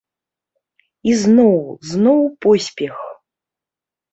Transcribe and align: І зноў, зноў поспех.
І 1.11 1.17
зноў, 1.25 1.59
зноў 1.91 2.21
поспех. 2.47 2.95